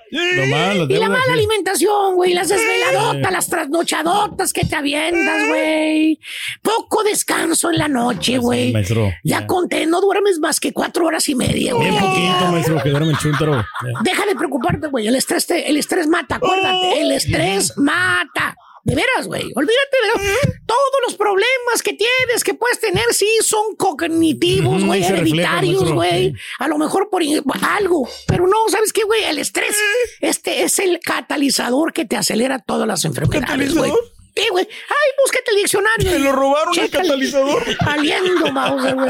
Y 0.90 0.96
la 0.98 1.08
mala 1.10 1.24
sí. 1.26 1.32
alimentación, 1.32 2.16
güey, 2.16 2.34
las 2.34 2.50
desveladotas, 2.50 3.32
las 3.32 3.48
trasnochadotas 3.48 4.54
que 4.54 4.66
te 4.66 4.76
avientas, 4.76 5.48
güey. 5.48 6.20
Poco 6.64 7.04
descanso 7.04 7.70
en 7.70 7.78
la 7.78 7.88
noche, 7.88 8.38
güey. 8.40 8.72
maestro. 8.74 9.12
Ya 9.24 9.46
conté, 9.46 9.86
no 9.86 10.02
duermes 10.02 10.40
más 10.40 10.60
que 10.60 10.74
cuatro 10.74 11.06
horas 11.06 11.30
y 11.30 11.36
media, 11.36 11.74
güey. 11.74 11.92
Bien 11.92 12.02
poquito, 12.04 12.52
maestro, 12.52 12.82
que 12.82 12.90
duerme. 12.90 13.12
Eh. 13.12 13.94
Deja 14.04 14.26
de 14.26 14.36
preocuparte, 14.36 14.88
güey. 14.88 15.08
El 15.08 15.16
estrés, 15.16 15.46
te- 15.46 15.70
el 15.70 15.78
estrés 15.78 16.08
mata, 16.08 16.36
acuérdate. 16.36 17.02
El 17.02 17.12
estrés 17.12 17.78
mata. 17.78 18.56
De 18.84 18.96
veras, 18.96 19.28
güey. 19.28 19.44
Olvídate 19.56 19.98
de 20.04 20.54
todos 20.66 21.00
los 21.08 21.16
problemas 21.16 21.84
que 21.84 21.94
tienes, 21.94 22.44
que 22.44 22.54
puedes 22.54 22.80
tener, 22.80 23.14
sí, 23.14 23.30
son 23.42 23.76
cognitivos, 23.76 24.84
güey, 24.84 25.04
hereditarios, 25.04 25.92
güey. 25.92 26.34
A 26.60 26.68
lo 26.68 26.78
mejor 26.78 27.10
por 27.10 27.22
algo. 27.62 28.08
Pero 28.28 28.48
no, 28.48 28.58
¿sabes 28.70 28.92
qué, 28.92 29.04
güey? 29.04 29.24
El 29.24 29.38
estrés, 29.40 29.76
este 30.20 30.64
es 30.64 30.80
el 30.80 31.00
catalizador 31.00 31.94
que 31.94 32.06
te 32.06 32.18
acelera 32.18 32.60
todas 32.60 32.88
las 32.88 33.06
enfermedades, 33.06 33.76
güey. 33.76 33.92
Sí, 34.36 34.48
güey. 34.50 34.66
Ay, 34.66 35.10
búscate 35.22 35.52
el 35.52 35.58
diccionario. 35.58 36.12
Me 36.12 36.20
lo 36.20 36.32
robaron 36.32 36.78
el 36.80 36.90
catalizador. 36.90 37.64
Saliendo, 37.84 38.52
Mauser, 38.52 38.96
güey. 38.96 39.10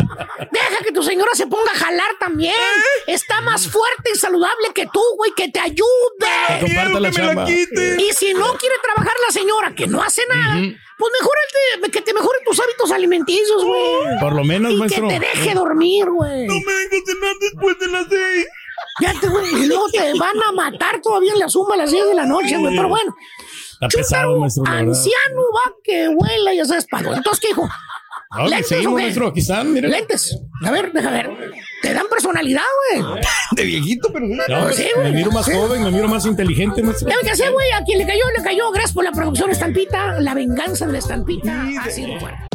Deja 0.52 0.84
que 0.84 0.92
tu 0.92 1.04
señora 1.04 1.32
se 1.34 1.48
ponga 1.48 1.72
a 1.72 1.78
jalar 1.78 2.12
también. 2.20 2.56
Está 3.08 3.42
más 3.42 3.68
fuerte 3.68 4.12
y 4.14 4.18
saludable 4.18 4.70
que 4.74 4.88
tú, 4.92 5.02
güey, 5.18 5.32
que 5.36 5.50
te 5.50 5.60
ayude. 5.60 5.86
Comparta 6.60 7.00
la 7.00 7.12
que 7.12 7.22
me 7.22 7.34
la 7.36 7.46
quite. 7.46 7.98
Y 8.02 8.14
si 8.14 8.34
no 8.34 8.54
quiere 8.58 8.76
trabajar 8.82 9.14
la 9.28 9.32
señora, 9.32 9.76
que 9.76 9.88
no 9.88 10.02
hace 10.02 10.24
nada, 10.28 10.56
pues 10.98 11.12
mejor 11.20 11.36
que 11.92 12.02
te 12.02 12.14
mejoren 12.14 12.44
tus 12.44 12.60
hábitos 12.60 12.92
alimenticios, 12.92 13.64
güey. 13.64 14.20
Por 14.20 14.34
lo 14.34 14.44
menos, 14.44 14.74
Y 14.74 14.82
que 14.88 15.02
te 15.02 15.20
deje 15.20 15.54
dormir, 15.54 16.06
güey. 16.10 16.48
No 16.48 16.54
me 16.56 16.74
vengo 16.74 16.96
a 16.96 17.06
cenar 17.06 17.36
después 17.40 17.80
de 17.80 17.88
las 17.88 18.06
seis. 18.10 18.48
Ya 19.02 19.14
te, 19.20 19.28
güey. 19.28 19.64
Y 19.64 19.66
luego 19.68 19.90
te 19.92 20.14
van 20.18 20.42
a 20.44 20.52
matar 20.52 21.02
todavía 21.02 21.34
en 21.34 21.40
la 21.40 21.50
suma 21.50 21.76
a 21.76 21.78
las 21.78 21.92
10 21.92 22.08
de 22.08 22.16
la 22.16 22.26
noche, 22.26 22.58
güey. 22.58 22.76
Pero 22.76 22.88
bueno. 22.90 23.16
Está 23.82 23.98
pesado, 23.98 24.24
Chúntaro, 24.36 24.40
maestro, 24.40 24.64
la 24.66 24.72
verdad. 24.72 24.90
anciano 24.90 25.42
va 25.56 25.74
que 25.84 26.08
vuela, 26.10 26.54
ya 26.54 26.66
sabes 26.66 26.86
para 26.90 27.04
dónde. 27.04 27.18
Entonces, 27.18 27.42
¿qué 27.42 27.48
dijo? 27.50 27.68
No, 28.38 28.48
¿Lentes 28.48 28.68
seguimos, 28.68 28.94
maestro. 29.02 29.28
Aquí 29.28 29.40
están, 29.42 29.74
miren. 29.74 29.92
Lentes. 29.92 30.38
A 30.64 30.72
ver, 30.72 30.94
deja 30.94 31.10
ver. 31.12 31.30
Te 31.82 31.94
dan 31.94 32.06
personalidad, 32.10 32.62
güey. 32.94 33.04
De 33.52 33.64
viejito, 33.66 34.10
pero. 34.14 34.26
No, 34.28 34.44
Pues 34.64 34.78
sí, 34.78 34.88
güey. 34.96 35.12
me 35.12 35.18
miro 35.18 35.32
más 35.32 35.52
joven, 35.52 35.84
me 35.84 35.92
miro 35.92 36.08
más 36.08 36.26
inteligente, 36.26 36.82
maestro. 36.82 37.10
¿Qué 37.10 37.16
que 37.26 37.32
hacer, 37.32 37.52
güey? 37.52 37.70
A 37.72 37.84
quien 37.84 37.98
le 37.98 38.06
cayó, 38.08 38.24
le 38.38 38.42
cayó. 38.44 38.72
Gracias 38.72 38.94
por 38.94 39.04
la 39.04 39.12
producción 39.12 39.50
estampita. 39.52 40.20
La 40.22 40.34
venganza 40.34 40.86
de 40.86 40.94
la 40.94 41.00
estampita. 41.00 41.68
Ha 41.84 41.90
sido 41.90 42.18
fuera. 42.20 42.48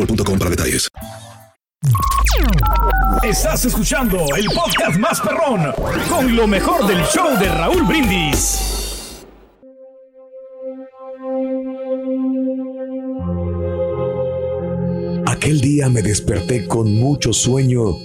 boostmobile.com 0.00 0.38
para 0.38 0.50
detalles. 0.50 0.88
Estás 3.22 3.64
escuchando 3.64 4.18
el 4.36 4.46
podcast 4.46 4.98
más 4.98 5.20
perrón 5.20 5.72
con 6.08 6.34
lo 6.36 6.46
mejor 6.46 6.86
del 6.86 7.02
show 7.04 7.38
de 7.38 7.48
Raúl 7.48 7.82
Brindis. 7.84 9.24
Aquel 15.26 15.60
día 15.60 15.88
me 15.88 16.02
desperté 16.02 16.66
con 16.66 16.92
mucho 16.94 17.32
sueño 17.32 17.96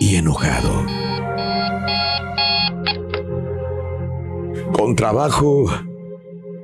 y 0.00 0.16
enojado. 0.16 0.86
Con 4.72 4.96
trabajo 4.96 5.66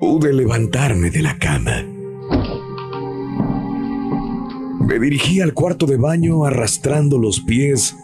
pude 0.01 0.33
levantarme 0.33 1.11
de 1.11 1.23
la 1.23 1.39
cama. 1.39 1.88
Me 4.89 4.99
dirigí 4.99 5.43
al 5.43 5.53
cuarto 5.53 5.85
de 5.85 5.99
baño 5.99 6.47
arrastrando 6.47 7.19
los 7.19 7.41
pies 7.41 7.95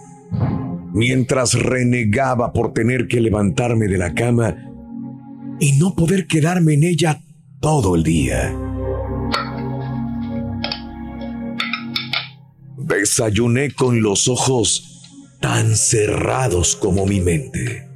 mientras 0.92 1.54
renegaba 1.54 2.52
por 2.52 2.74
tener 2.74 3.08
que 3.08 3.22
levantarme 3.22 3.88
de 3.88 3.96
la 3.96 4.12
cama 4.12 4.54
y 5.58 5.72
no 5.78 5.94
poder 5.94 6.26
quedarme 6.26 6.74
en 6.74 6.84
ella 6.84 7.22
todo 7.60 7.94
el 7.94 8.02
día. 8.02 8.54
Desayuné 12.76 13.70
con 13.70 14.02
los 14.02 14.28
ojos 14.28 15.00
tan 15.40 15.76
cerrados 15.76 16.76
como 16.76 17.06
mi 17.06 17.22
mente. 17.22 17.88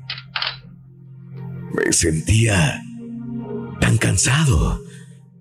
Me 1.75 1.93
sentía 1.93 2.83
tan 3.83 3.99
cansado 3.99 4.81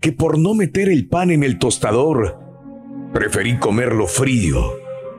que 0.02 0.12
por 0.12 0.38
no 0.38 0.54
meter 0.54 0.90
el 0.90 1.08
pan 1.08 1.32
en 1.32 1.46
el 1.46 1.60
tostador, 1.60 2.47
preferí 3.18 3.58
comerlo 3.58 4.06
frío 4.06 4.78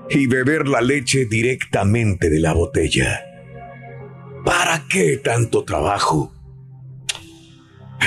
y 0.09 0.29
beber 0.29 0.69
la 0.69 0.81
leche 0.81 1.25
directamente 1.25 2.31
de 2.31 2.39
la 2.39 2.53
botella. 2.53 3.25
¿Para 4.45 4.85
qué 4.89 5.17
tanto 5.17 5.65
trabajo? 5.65 6.33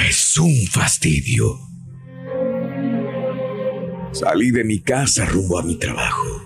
Es 0.07 0.37
un 0.37 0.55
fastidio. 0.67 1.59
Salí 4.13 4.51
de 4.51 4.63
mi 4.63 4.79
casa 4.79 5.25
rumbo 5.25 5.59
a 5.59 5.63
mi 5.63 5.75
trabajo. 5.75 6.41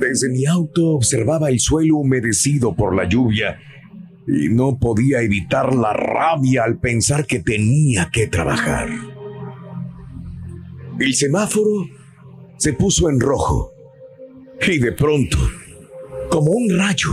Desde 0.00 0.30
mi 0.30 0.46
auto 0.46 0.92
observaba 0.92 1.50
el 1.50 1.60
suelo 1.60 1.98
humedecido 1.98 2.74
por 2.74 2.96
la 2.96 3.06
lluvia 3.06 3.60
y 4.26 4.48
no 4.48 4.78
podía 4.78 5.20
evitar 5.20 5.74
la 5.74 5.92
rabia 5.92 6.64
al 6.64 6.78
pensar 6.78 7.26
que 7.26 7.40
tenía 7.40 8.08
que 8.10 8.28
trabajar. 8.28 8.88
El 10.98 11.14
semáforo 11.14 11.86
se 12.56 12.72
puso 12.72 13.10
en 13.10 13.20
rojo 13.20 13.70
y 14.66 14.78
de 14.78 14.92
pronto, 14.92 15.36
como 16.30 16.52
un 16.52 16.70
rayo, 16.76 17.10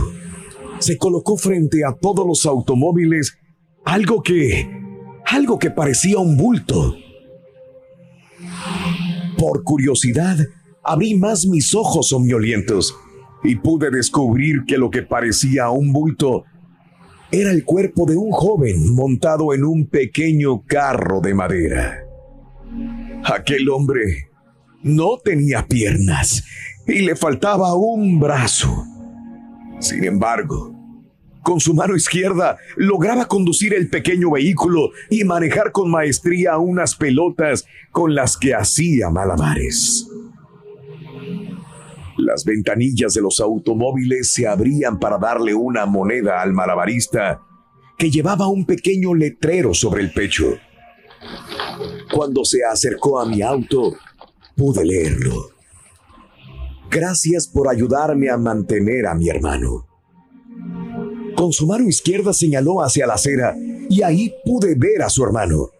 se 0.78 0.96
colocó 0.96 1.36
frente 1.36 1.84
a 1.84 1.92
todos 1.92 2.26
los 2.26 2.46
automóviles 2.46 3.36
algo 3.84 4.22
que, 4.22 4.68
algo 5.26 5.58
que 5.58 5.70
parecía 5.70 6.18
un 6.18 6.36
bulto. 6.36 6.96
Por 9.36 9.62
curiosidad, 9.64 10.38
abrí 10.82 11.14
más 11.14 11.46
mis 11.46 11.74
ojos 11.74 12.08
soñolientos 12.08 12.96
y 13.42 13.56
pude 13.56 13.90
descubrir 13.90 14.64
que 14.66 14.78
lo 14.78 14.90
que 14.90 15.02
parecía 15.02 15.68
un 15.68 15.92
bulto 15.92 16.44
era 17.30 17.50
el 17.50 17.64
cuerpo 17.64 18.06
de 18.06 18.16
un 18.16 18.30
joven 18.30 18.94
montado 18.94 19.52
en 19.52 19.64
un 19.64 19.86
pequeño 19.86 20.62
carro 20.62 21.20
de 21.20 21.34
madera. 21.34 22.00
Aquel 23.24 23.68
hombre 23.70 24.28
no 24.82 25.18
tenía 25.18 25.66
piernas 25.66 26.44
y 26.86 27.00
le 27.00 27.16
faltaba 27.16 27.74
un 27.74 28.20
brazo. 28.20 28.84
Sin 29.80 30.04
embargo, 30.04 30.74
con 31.42 31.60
su 31.60 31.74
mano 31.74 31.96
izquierda 31.96 32.58
lograba 32.76 33.26
conducir 33.26 33.74
el 33.74 33.88
pequeño 33.88 34.30
vehículo 34.30 34.90
y 35.10 35.24
manejar 35.24 35.72
con 35.72 35.90
maestría 35.90 36.58
unas 36.58 36.94
pelotas 36.94 37.66
con 37.92 38.14
las 38.14 38.36
que 38.36 38.54
hacía 38.54 39.10
malabares. 39.10 40.08
Las 42.16 42.44
ventanillas 42.44 43.14
de 43.14 43.22
los 43.22 43.40
automóviles 43.40 44.30
se 44.30 44.46
abrían 44.46 44.98
para 44.98 45.18
darle 45.18 45.54
una 45.54 45.86
moneda 45.86 46.40
al 46.42 46.52
malabarista 46.52 47.40
que 47.98 48.10
llevaba 48.10 48.48
un 48.48 48.64
pequeño 48.64 49.14
letrero 49.14 49.74
sobre 49.74 50.02
el 50.02 50.12
pecho. 50.12 50.58
Cuando 52.14 52.44
se 52.44 52.64
acercó 52.64 53.18
a 53.18 53.26
mi 53.26 53.42
auto, 53.42 53.96
pude 54.56 54.84
leerlo. 54.84 55.50
Gracias 56.88 57.48
por 57.48 57.68
ayudarme 57.68 58.30
a 58.30 58.36
mantener 58.36 59.08
a 59.08 59.16
mi 59.16 59.28
hermano. 59.28 59.84
Con 61.34 61.52
su 61.52 61.66
mano 61.66 61.88
izquierda 61.88 62.32
señaló 62.32 62.84
hacia 62.84 63.08
la 63.08 63.14
acera 63.14 63.56
y 63.90 64.02
ahí 64.02 64.32
pude 64.44 64.76
ver 64.76 65.02
a 65.02 65.08
su 65.08 65.24
hermano, 65.24 65.70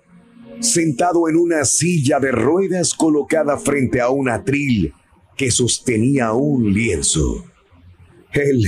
sentado 0.58 1.28
en 1.28 1.36
una 1.36 1.64
silla 1.64 2.18
de 2.18 2.32
ruedas 2.32 2.94
colocada 2.94 3.56
frente 3.56 4.00
a 4.00 4.08
un 4.08 4.28
atril 4.28 4.92
que 5.36 5.52
sostenía 5.52 6.32
un 6.32 6.74
lienzo. 6.74 7.44
Él 8.32 8.64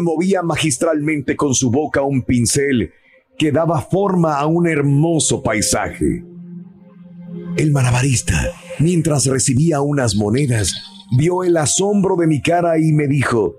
movía 0.00 0.40
magistralmente 0.40 1.36
con 1.36 1.52
su 1.52 1.70
boca 1.70 2.00
un 2.00 2.22
pincel 2.22 2.94
que 3.36 3.52
daba 3.52 3.82
forma 3.82 4.38
a 4.38 4.46
un 4.46 4.66
hermoso 4.66 5.42
paisaje. 5.42 6.24
El 7.56 7.70
malabarista, 7.70 8.52
mientras 8.78 9.26
recibía 9.26 9.80
unas 9.80 10.16
monedas, 10.16 10.74
vio 11.16 11.44
el 11.44 11.56
asombro 11.56 12.16
de 12.16 12.26
mi 12.26 12.42
cara 12.42 12.78
y 12.78 12.92
me 12.92 13.06
dijo, 13.06 13.56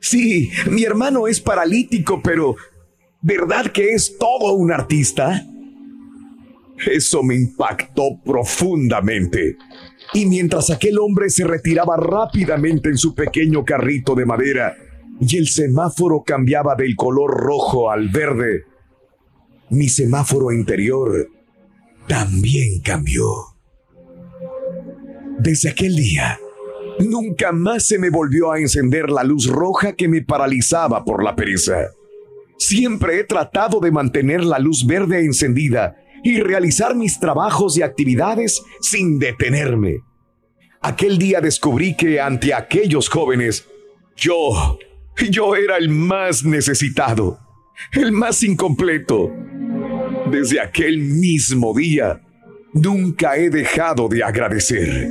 Sí, 0.00 0.50
mi 0.70 0.84
hermano 0.84 1.26
es 1.26 1.40
paralítico, 1.40 2.20
pero 2.22 2.54
¿verdad 3.20 3.72
que 3.72 3.94
es 3.94 4.16
todo 4.16 4.54
un 4.54 4.70
artista? 4.70 5.44
Eso 6.86 7.24
me 7.24 7.34
impactó 7.34 8.20
profundamente. 8.24 9.56
Y 10.14 10.26
mientras 10.26 10.70
aquel 10.70 10.98
hombre 11.00 11.28
se 11.30 11.44
retiraba 11.44 11.96
rápidamente 11.96 12.88
en 12.88 12.96
su 12.96 13.14
pequeño 13.14 13.64
carrito 13.64 14.14
de 14.14 14.24
madera 14.24 14.76
y 15.20 15.36
el 15.36 15.48
semáforo 15.48 16.22
cambiaba 16.24 16.76
del 16.76 16.94
color 16.94 17.32
rojo 17.32 17.90
al 17.90 18.08
verde, 18.08 18.62
mi 19.70 19.88
semáforo 19.88 20.52
interior 20.52 21.28
también 22.08 22.80
cambió. 22.80 23.24
Desde 25.38 25.70
aquel 25.70 25.94
día, 25.94 26.40
nunca 26.98 27.52
más 27.52 27.86
se 27.86 27.98
me 27.98 28.10
volvió 28.10 28.50
a 28.50 28.58
encender 28.58 29.10
la 29.10 29.22
luz 29.22 29.46
roja 29.46 29.92
que 29.92 30.08
me 30.08 30.22
paralizaba 30.22 31.04
por 31.04 31.22
la 31.22 31.36
pereza. 31.36 31.90
Siempre 32.58 33.20
he 33.20 33.24
tratado 33.24 33.78
de 33.78 33.92
mantener 33.92 34.42
la 34.42 34.58
luz 34.58 34.84
verde 34.84 35.24
encendida 35.24 35.96
y 36.24 36.40
realizar 36.40 36.96
mis 36.96 37.20
trabajos 37.20 37.78
y 37.78 37.82
actividades 37.82 38.62
sin 38.80 39.20
detenerme. 39.20 40.00
Aquel 40.80 41.18
día 41.18 41.40
descubrí 41.40 41.96
que 41.96 42.20
ante 42.20 42.54
aquellos 42.54 43.08
jóvenes, 43.08 43.66
yo, 44.16 44.78
yo 45.30 45.54
era 45.54 45.76
el 45.76 45.88
más 45.88 46.44
necesitado, 46.44 47.38
el 47.92 48.10
más 48.12 48.42
incompleto. 48.42 49.32
Desde 50.30 50.60
aquel 50.60 50.98
mismo 50.98 51.74
día, 51.74 52.20
nunca 52.72 53.36
he 53.36 53.50
dejado 53.50 54.08
de 54.08 54.22
agradecer. 54.22 55.08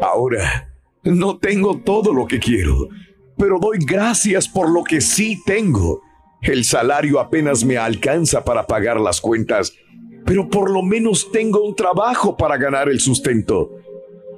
Ahora, 0.00 0.70
no 1.02 1.38
tengo 1.38 1.78
todo 1.78 2.12
lo 2.12 2.26
que 2.26 2.38
quiero, 2.38 2.88
pero 3.36 3.58
doy 3.58 3.78
gracias 3.84 4.48
por 4.48 4.70
lo 4.70 4.84
que 4.84 5.00
sí 5.00 5.40
tengo. 5.46 6.02
El 6.42 6.64
salario 6.64 7.20
apenas 7.20 7.64
me 7.64 7.76
alcanza 7.76 8.44
para 8.44 8.66
pagar 8.66 9.00
las 9.00 9.20
cuentas 9.20 9.72
pero 10.24 10.48
por 10.48 10.70
lo 10.70 10.82
menos 10.82 11.30
tengo 11.30 11.62
un 11.62 11.76
trabajo 11.76 12.36
para 12.36 12.56
ganar 12.56 12.88
el 12.88 13.00
sustento. 13.00 13.70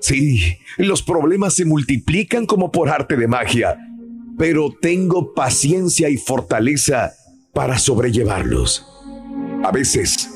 Sí, 0.01 0.59
los 0.77 1.03
problemas 1.03 1.55
se 1.55 1.65
multiplican 1.65 2.47
como 2.47 2.71
por 2.71 2.89
arte 2.89 3.17
de 3.17 3.29
magia, 3.29 3.79
pero 4.37 4.71
tengo 4.81 5.33
paciencia 5.33 6.09
y 6.09 6.17
fortaleza 6.17 7.13
para 7.55 7.79
sobrellevarlos. 7.79 8.87
A 9.67 9.73
veces, 9.73 10.31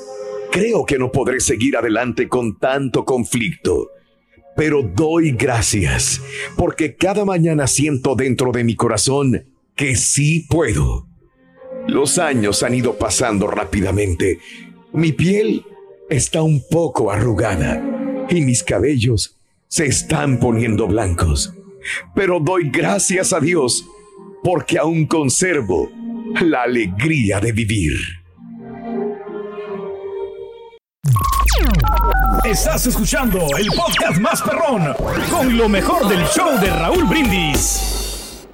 creo 0.51 0.85
que 0.85 0.99
no 0.99 1.13
podré 1.13 1.39
seguir 1.39 1.77
adelante 1.77 2.29
con 2.29 2.59
tanto 2.59 3.05
conflicto, 3.05 3.91
pero 4.57 4.83
doy 4.83 5.31
gracias 5.31 6.21
porque 6.57 6.97
cada 6.97 7.25
mañana 7.25 7.69
siento 7.69 8.17
dentro 8.17 8.51
de 8.51 8.65
mi 8.65 8.75
corazón 8.75 9.45
que 9.77 9.95
sí 9.95 10.47
puedo. 10.51 11.07
Los 11.87 12.19
años 12.19 12.65
han 12.65 12.75
ido 12.75 12.99
pasando 12.99 13.47
rápidamente 13.47 14.41
mi 14.93 15.13
piel 15.13 15.65
está 16.09 16.43
un 16.43 16.65
poco 16.69 17.13
arrugada 17.13 18.27
y 18.29 18.41
mis 18.41 18.65
cabellos 18.65 19.39
se 19.69 19.87
están 19.87 20.41
poniendo 20.41 20.89
blancos. 20.89 21.55
Pero 22.17 22.41
doy 22.41 22.71
gracias 22.71 23.33
a 23.33 23.39
Dios 23.39 23.87
porque 24.43 24.79
aún 24.79 25.07
conservo 25.07 25.89
la 26.41 26.63
alegría 26.63 27.39
de 27.39 27.53
vivir. 27.53 28.20
Estás 32.50 32.85
escuchando 32.88 33.47
el 33.57 33.69
podcast 33.69 34.19
más 34.19 34.42
perrón 34.42 34.92
con 35.31 35.57
lo 35.57 35.68
mejor 35.68 36.09
del 36.09 36.27
show 36.27 36.59
de 36.61 36.68
Raúl 36.68 37.05
Brindis. 37.05 38.44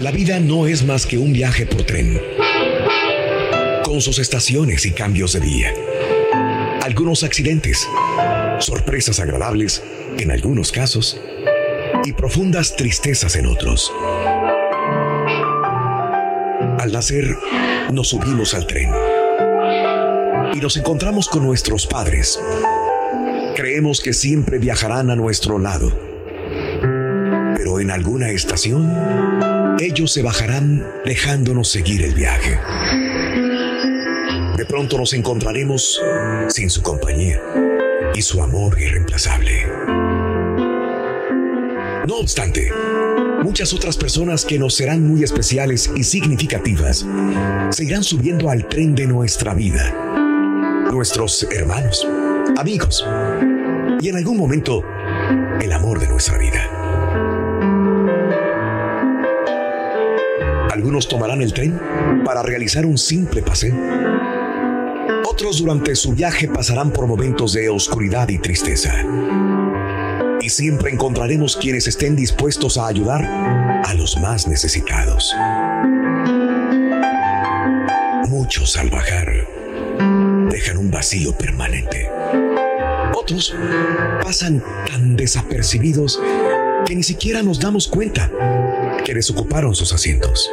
La 0.00 0.10
vida 0.10 0.40
no 0.40 0.66
es 0.66 0.84
más 0.84 1.06
que 1.06 1.16
un 1.16 1.32
viaje 1.32 1.64
por 1.64 1.84
tren 1.84 2.20
con 3.82 4.02
sus 4.02 4.18
estaciones 4.18 4.84
y 4.84 4.92
cambios 4.92 5.32
de 5.32 5.40
día. 5.40 5.72
Algunos 6.82 7.22
accidentes, 7.22 7.88
sorpresas 8.58 9.18
agradables 9.18 9.82
en 10.18 10.32
algunos 10.32 10.70
casos 10.70 11.18
y 12.04 12.12
profundas 12.12 12.76
tristezas 12.76 13.36
en 13.36 13.46
otros. 13.46 13.90
Al 16.78 16.92
nacer, 16.92 17.34
nos 17.90 18.08
subimos 18.08 18.52
al 18.52 18.66
tren 18.66 19.13
y 20.54 20.60
nos 20.60 20.76
encontramos 20.76 21.28
con 21.28 21.44
nuestros 21.44 21.86
padres. 21.86 22.40
Creemos 23.56 24.00
que 24.00 24.12
siempre 24.12 24.58
viajarán 24.58 25.10
a 25.10 25.16
nuestro 25.16 25.58
lado, 25.58 25.92
pero 27.56 27.80
en 27.80 27.90
alguna 27.90 28.30
estación, 28.30 29.76
ellos 29.80 30.12
se 30.12 30.22
bajarán 30.22 30.86
dejándonos 31.04 31.68
seguir 31.68 32.02
el 32.02 32.14
viaje 32.14 32.58
de 34.56 34.64
pronto 34.64 34.96
nos 34.96 35.12
encontraremos 35.12 36.00
sin 36.48 36.70
su 36.70 36.80
compañía 36.82 37.40
y 38.14 38.22
su 38.22 38.42
amor 38.42 38.80
irreemplazable. 38.80 39.66
No 42.06 42.16
obstante, 42.16 42.70
muchas 43.42 43.72
otras 43.72 43.96
personas 43.96 44.44
que 44.44 44.58
nos 44.58 44.74
serán 44.74 45.06
muy 45.06 45.24
especiales 45.24 45.90
y 45.96 46.04
significativas 46.04 47.04
se 47.70 47.84
irán 47.84 48.04
subiendo 48.04 48.48
al 48.48 48.68
tren 48.68 48.94
de 48.94 49.06
nuestra 49.06 49.54
vida. 49.54 50.23
Nuestros 50.94 51.42
hermanos, 51.50 52.06
amigos 52.56 53.04
y 54.00 54.08
en 54.08 54.16
algún 54.16 54.36
momento 54.36 54.84
el 55.60 55.72
amor 55.72 55.98
de 55.98 56.06
nuestra 56.06 56.38
vida. 56.38 56.70
Algunos 60.70 61.08
tomarán 61.08 61.42
el 61.42 61.52
tren 61.52 61.80
para 62.24 62.44
realizar 62.44 62.86
un 62.86 62.96
simple 62.96 63.42
paseo 63.42 63.74
otros 65.26 65.58
durante 65.58 65.96
su 65.96 66.12
viaje 66.12 66.46
pasarán 66.46 66.92
por 66.92 67.08
momentos 67.08 67.54
de 67.54 67.68
oscuridad 67.68 68.28
y 68.28 68.38
tristeza. 68.38 68.94
Y 70.40 70.48
siempre 70.48 70.92
encontraremos 70.92 71.56
quienes 71.56 71.88
estén 71.88 72.14
dispuestos 72.14 72.78
a 72.78 72.86
ayudar 72.86 73.24
a 73.24 73.92
los 73.94 74.16
más 74.18 74.46
necesitados. 74.46 75.34
Muchos 78.28 78.76
al 78.76 78.90
bajar 78.90 79.63
dejan 80.54 80.78
un 80.78 80.88
vacío 80.88 81.36
permanente. 81.36 82.08
Otros 83.12 83.56
pasan 84.22 84.62
tan 84.86 85.16
desapercibidos 85.16 86.20
que 86.86 86.94
ni 86.94 87.02
siquiera 87.02 87.42
nos 87.42 87.58
damos 87.58 87.88
cuenta 87.88 88.30
que 89.04 89.14
desocuparon 89.14 89.74
sus 89.74 89.92
asientos. 89.92 90.48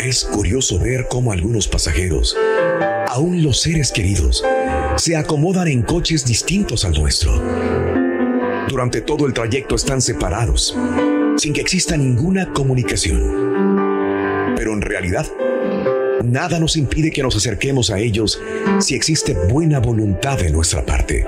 Es 0.00 0.24
curioso 0.24 0.78
ver 0.78 1.08
cómo 1.10 1.32
algunos 1.32 1.66
pasajeros, 1.66 2.36
aún 3.08 3.42
los 3.42 3.60
seres 3.60 3.90
queridos, 3.90 4.44
se 4.96 5.16
acomodan 5.16 5.66
en 5.66 5.82
coches 5.82 6.24
distintos 6.24 6.84
al 6.84 6.92
nuestro. 6.92 7.32
Durante 8.68 9.00
todo 9.00 9.26
el 9.26 9.34
trayecto 9.34 9.74
están 9.74 10.00
separados, 10.00 10.76
sin 11.36 11.52
que 11.52 11.62
exista 11.62 11.96
ninguna 11.96 12.52
comunicación. 12.52 14.54
Pero 14.56 14.72
en 14.72 14.82
realidad, 14.82 15.26
nada 16.30 16.58
nos 16.58 16.76
impide 16.76 17.10
que 17.10 17.22
nos 17.22 17.36
acerquemos 17.36 17.90
a 17.90 17.98
ellos 17.98 18.40
si 18.78 18.94
existe 18.94 19.34
buena 19.34 19.80
voluntad 19.80 20.38
de 20.38 20.50
nuestra 20.50 20.84
parte. 20.84 21.26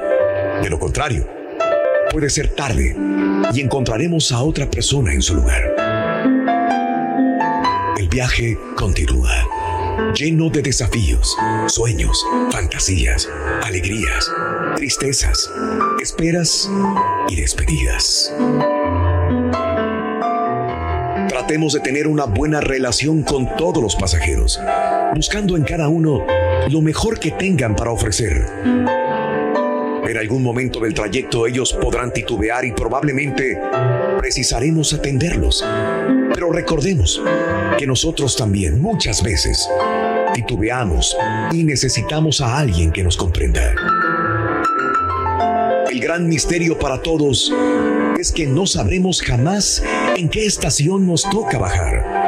De 0.63 0.71
lo 0.71 0.79
contrario, 0.79 1.29
puede 2.11 2.31
ser 2.31 2.49
tarde 2.49 2.97
y 3.53 3.61
encontraremos 3.61 4.33
a 4.33 4.43
otra 4.43 4.71
persona 4.71 5.13
en 5.13 5.23
su 5.23 5.35
lugar 5.35 5.93
viaje 8.13 8.59
continúa, 8.77 9.33
lleno 10.15 10.51
de 10.51 10.61
desafíos, 10.61 11.35
sueños, 11.67 12.23
fantasías, 12.51 13.27
alegrías, 13.63 14.31
tristezas, 14.77 15.51
esperas 16.03 16.71
y 17.31 17.37
despedidas. 17.37 18.31
Tratemos 21.31 21.73
de 21.73 21.81
tener 21.81 22.07
una 22.07 22.27
buena 22.27 22.61
relación 22.61 23.23
con 23.23 23.57
todos 23.57 23.83
los 23.83 23.97
pasajeros, 23.97 24.61
buscando 25.15 25.57
en 25.57 25.65
cada 25.65 25.89
uno 25.89 26.27
lo 26.69 26.81
mejor 26.81 27.19
que 27.19 27.33
tengan 27.33 27.77
para 27.77 27.91
ofrecer. 27.91 28.47
En 30.09 30.17
algún 30.17 30.43
momento 30.43 30.81
del 30.81 30.95
trayecto 30.95 31.47
ellos 31.47 31.73
podrán 31.73 32.13
titubear 32.13 32.65
y 32.65 32.73
probablemente 32.73 33.59
precisaremos 34.19 34.93
atenderlos. 34.93 35.65
Pero 36.35 36.51
recordemos 36.53 37.23
que 37.79 37.87
nosotros 37.87 38.37
también 38.37 38.81
muchas 38.81 39.23
veces 39.23 39.69
titubeamos 40.35 41.17
y 41.53 41.65
necesitamos 41.65 42.41
a 42.41 42.59
alguien 42.59 42.91
que 42.91 43.05
nos 43.05 43.17
comprenda. 43.17 43.75
El 45.91 46.01
gran 46.01 46.27
misterio 46.29 46.79
para 46.79 47.01
todos 47.01 47.53
es 48.19 48.33
que 48.33 48.47
no 48.47 48.67
sabremos 48.67 49.21
jamás 49.21 49.83
en 50.17 50.29
qué 50.29 50.47
estación 50.47 51.07
nos 51.07 51.29
toca 51.29 51.59
bajar, 51.59 52.22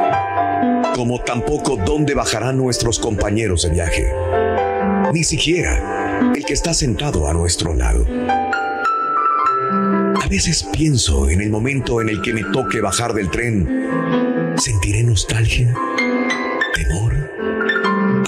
como 0.95 1.19
tampoco 1.19 1.75
dónde 1.75 2.13
bajarán 2.13 2.57
nuestros 2.57 2.99
compañeros 2.99 3.63
de 3.63 3.69
viaje, 3.69 4.07
ni 5.11 5.25
siquiera 5.25 6.31
el 6.33 6.45
que 6.45 6.53
está 6.53 6.73
sentado 6.73 7.27
a 7.27 7.33
nuestro 7.33 7.73
lado. 7.73 8.07
A 10.21 10.27
veces 10.29 10.65
pienso 10.71 11.29
en 11.29 11.41
el 11.41 11.49
momento 11.49 11.99
en 11.99 12.07
el 12.07 12.21
que 12.21 12.33
me 12.33 12.45
toque 12.45 12.79
bajar 12.79 13.13
del 13.13 13.29
tren, 13.29 14.55
sentiré 14.55 15.03
nostalgia, 15.03 15.75
temor, 16.73 17.29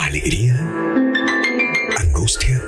alegría, 0.03 0.59
angustia. 1.99 2.61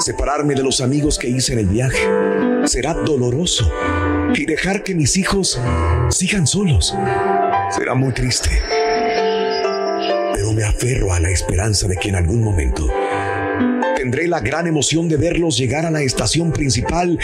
Separarme 0.00 0.54
de 0.54 0.64
los 0.64 0.80
amigos 0.80 1.18
que 1.18 1.28
hice 1.28 1.52
en 1.52 1.60
el 1.60 1.66
viaje 1.66 2.04
será 2.64 2.94
doloroso 2.94 3.70
y 4.34 4.44
dejar 4.44 4.82
que 4.82 4.94
mis 4.94 5.16
hijos 5.16 5.60
sigan 6.10 6.48
solos 6.48 6.96
será 7.70 7.94
muy 7.94 8.12
triste. 8.12 8.50
Pero 10.34 10.52
me 10.52 10.64
aferro 10.64 11.12
a 11.12 11.20
la 11.20 11.30
esperanza 11.30 11.86
de 11.88 11.96
que 11.96 12.08
en 12.08 12.16
algún 12.16 12.42
momento 12.42 12.88
tendré 13.96 14.26
la 14.28 14.40
gran 14.40 14.66
emoción 14.66 15.08
de 15.08 15.16
verlos 15.16 15.58
llegar 15.58 15.84
a 15.84 15.90
la 15.90 16.02
estación 16.02 16.52
principal 16.52 17.18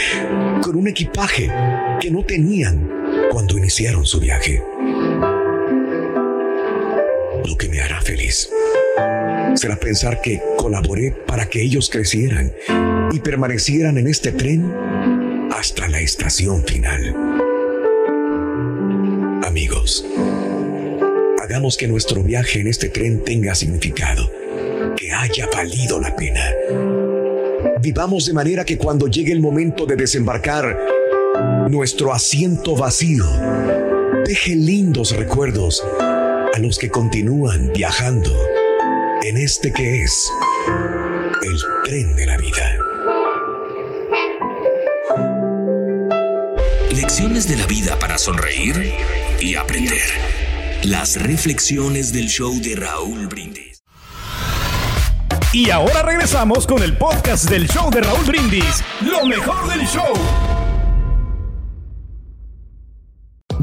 con 0.61 0.75
un 0.75 0.87
equipaje 0.87 1.51
que 1.99 2.11
no 2.11 2.23
tenían 2.23 2.89
cuando 3.31 3.57
iniciaron 3.57 4.05
su 4.05 4.19
viaje. 4.19 4.61
Lo 7.45 7.57
que 7.57 7.67
me 7.69 7.81
hará 7.81 7.99
feliz 8.01 8.49
será 9.55 9.75
pensar 9.75 10.21
que 10.21 10.39
colaboré 10.57 11.11
para 11.11 11.49
que 11.49 11.63
ellos 11.63 11.89
crecieran 11.89 12.53
y 13.11 13.19
permanecieran 13.19 13.97
en 13.97 14.07
este 14.07 14.31
tren 14.31 14.71
hasta 15.51 15.87
la 15.87 15.99
estación 15.99 16.63
final. 16.63 17.15
Amigos, 19.43 20.05
que 21.77 21.87
nuestro 21.87 22.21
viaje 22.21 22.59
en 22.59 22.67
este 22.67 22.87
tren 22.87 23.23
tenga 23.23 23.55
significado, 23.55 24.31
que 24.95 25.11
haya 25.11 25.47
valido 25.51 25.99
la 25.99 26.15
pena. 26.15 26.51
Vivamos 27.81 28.27
de 28.27 28.33
manera 28.33 28.63
que 28.63 28.77
cuando 28.77 29.07
llegue 29.07 29.31
el 29.31 29.39
momento 29.39 29.87
de 29.87 29.95
desembarcar, 29.95 30.77
nuestro 31.67 32.13
asiento 32.13 32.75
vacío 32.75 33.25
deje 34.23 34.55
lindos 34.55 35.15
recuerdos 35.15 35.83
a 35.99 36.59
los 36.59 36.77
que 36.77 36.89
continúan 36.89 37.71
viajando 37.73 38.31
en 39.23 39.37
este 39.37 39.73
que 39.73 40.03
es 40.03 40.29
el 41.41 41.57
tren 41.85 42.15
de 42.15 42.25
la 42.27 42.37
vida. 42.37 42.77
Lecciones 46.93 47.47
de 47.49 47.55
la 47.55 47.65
vida 47.65 47.97
para 47.97 48.19
sonreír 48.19 48.93
y 49.39 49.55
aprender. 49.55 50.46
Las 50.83 51.21
reflexiones 51.21 52.13
del 52.13 52.27
show 52.27 52.53
de 52.61 52.75
Raúl 52.75 53.27
Brindis. 53.27 53.83
Y 55.51 55.71
ahora 55.71 56.03
regresamos 56.03 56.67
con 56.67 56.83
el 56.83 56.95
podcast 56.97 57.49
del 57.49 57.67
show 57.67 57.89
de 57.89 58.01
Raúl 58.01 58.23
Brindis. 58.25 58.83
Lo 59.01 59.25
mejor 59.25 59.67
del 59.69 59.85
show. 59.87 60.13